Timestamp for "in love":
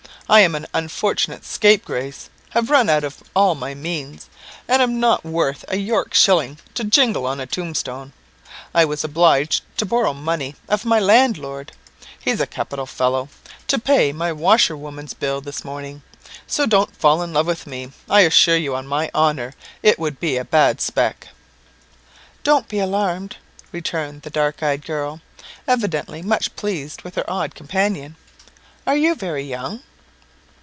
17.21-17.47